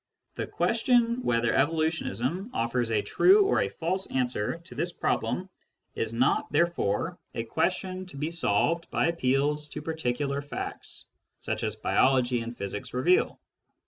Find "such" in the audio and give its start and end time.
11.39-11.63